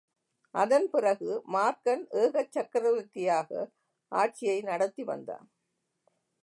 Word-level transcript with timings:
அதன் 0.53 0.87
பிறகு 0.89 1.43
மார்க்கன் 1.53 2.03
ஏகச் 2.13 2.51
சக்கரவர்த்தியாக 2.51 3.69
ஆட்சியை 4.11 4.61
நடத்திவந்தான். 4.61 5.47